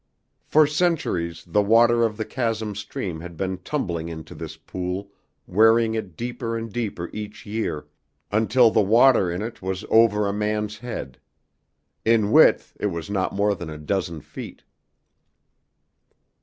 For 0.47 0.65
centuries 0.65 1.43
the 1.45 1.61
water 1.61 2.03
of 2.05 2.17
the 2.17 2.25
chasm 2.25 2.73
stream 2.73 3.19
had 3.19 3.37
been 3.37 3.59
tumbling 3.59 4.09
into 4.09 4.33
this 4.33 4.57
pool 4.57 5.11
wearing 5.45 5.93
it 5.93 6.17
deeper 6.17 6.57
and 6.57 6.73
deeper 6.73 7.11
each 7.13 7.45
year, 7.45 7.85
until 8.31 8.71
the 8.71 8.81
water 8.81 9.29
in 9.29 9.43
it 9.43 9.61
was 9.61 9.85
over 9.91 10.27
a 10.27 10.33
man's 10.33 10.79
head. 10.79 11.19
In 12.03 12.31
width 12.31 12.75
it 12.79 12.87
was 12.87 13.11
not 13.11 13.35
more 13.35 13.53
than 13.53 13.69
a 13.69 13.77
dozen 13.77 14.21
feet. 14.21 14.63